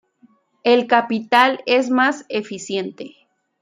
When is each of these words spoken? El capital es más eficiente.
El 0.63 0.87
capital 0.87 1.61
es 1.67 1.91
más 1.91 2.25
eficiente. 2.27 3.27